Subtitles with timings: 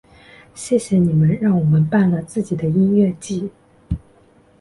[0.55, 3.51] 谢谢你们让我们办了自己的音乐祭！